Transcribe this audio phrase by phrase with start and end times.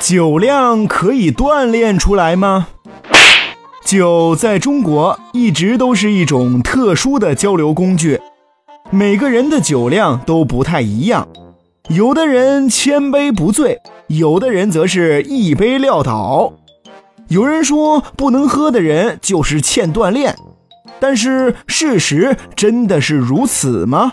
[0.00, 2.68] 酒量可以锻炼出来吗？
[3.84, 8.20] 酒在中国一直都是一种特殊的交流工具，
[8.90, 11.26] 每个人的酒量都不太一样，
[11.88, 16.52] 有的人千杯不醉，有的人则是一杯撂倒。
[17.28, 20.36] 有人说不能喝的人就是欠锻炼，
[21.00, 24.12] 但是事实真的是如此吗？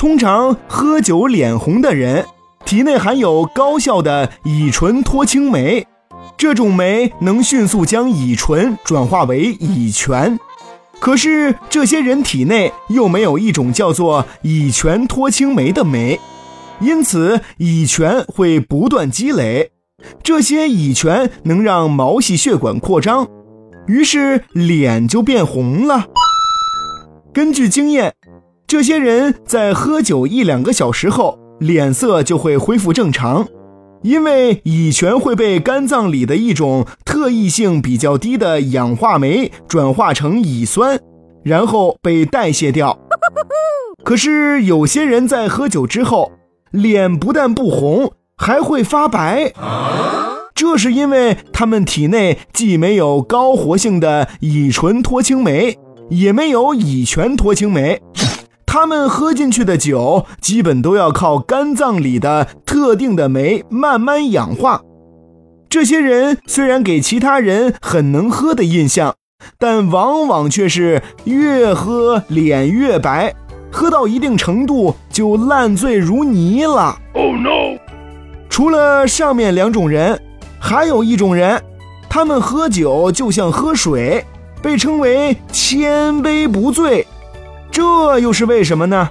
[0.00, 2.24] 通常喝酒脸红的人，
[2.64, 5.86] 体内含有高效的乙醇脱氢酶，
[6.38, 10.38] 这种酶能迅速将乙醇转化为乙醛。
[11.00, 16.18] 可是这些人体内又没有一种叫做乙醛脱氢酶的酶，
[16.80, 19.70] 因此乙醛会不断积累。
[20.22, 23.28] 这些乙醛能让毛细血管扩张，
[23.86, 26.06] 于是脸就变红了。
[27.34, 28.14] 根据经验，
[28.70, 33.48] 这些人在喝酒一两个小时后，脸色就会恢复正常，
[34.02, 41.00] 因为乙醛会被肝脏里的一种特异性比较低的氧化酶转化成乙酸，
[41.42, 42.96] 然后被代谢掉。
[44.06, 46.30] 可是有些人在喝酒之后，
[46.70, 48.12] 脸不但不红。
[48.36, 49.52] 还会发白，
[50.54, 55.76] 这是因为他们体内既没有高活性的乙醇脱氢酶，
[56.08, 58.00] 也没有乙醛脱氢酶，
[58.72, 64.80] 他们喝进去的酒基本都要靠肝脏里的特定的酶慢慢氧化。
[65.68, 69.16] 这些人虽然给其他人很能喝的印象，
[69.58, 73.34] 但往往却是越喝脸越白，
[73.72, 76.96] 喝到一定程度就烂醉如泥了。
[77.14, 77.76] Oh no！
[78.48, 80.16] 除了上面两种人，
[80.60, 81.60] 还有一种人，
[82.08, 84.24] 他们喝酒就像喝水，
[84.62, 87.04] 被称为千杯不醉。
[87.70, 89.08] 这又是为什么呢？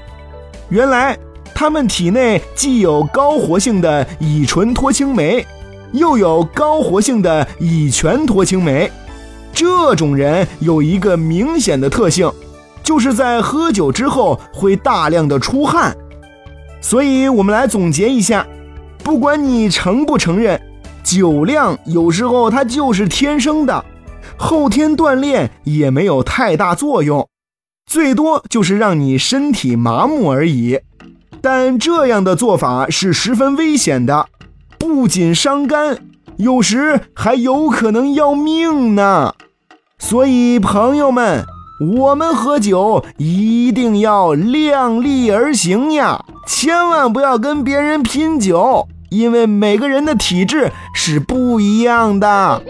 [0.69, 1.17] 原来
[1.55, 5.45] 他们体内既有高活性的乙醇脱氢酶，
[5.93, 8.91] 又有高活性的乙醛脱氢酶。
[9.51, 12.31] 这种人有一个明显的特性，
[12.83, 15.95] 就是在喝酒之后会大量的出汗。
[16.81, 18.45] 所以，我们来总结一下。
[19.03, 20.61] 不管你承不承认，
[21.03, 23.83] 酒量有时候它就是天生的，
[24.37, 27.27] 后天锻炼也没有太大作用，
[27.89, 30.79] 最多就是让你身体麻木而已。
[31.41, 34.27] 但这样的做法是十分危险的，
[34.77, 35.97] 不仅伤肝，
[36.37, 39.33] 有时还有可能要命呢。
[39.97, 41.43] 所以朋友们，
[41.95, 48.87] 我们喝酒一定要量力而行呀，千万不要跟别人拼酒。
[49.09, 52.61] 因为每个人的体质是不一样的。